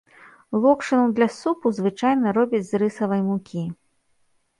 Локшыну 0.61 1.09
для 1.19 1.27
супу 1.39 1.71
звычайна 1.79 2.33
робяць 2.39 2.63
з 2.71 2.79
рысавай 2.85 3.21
мукі. 3.29 3.63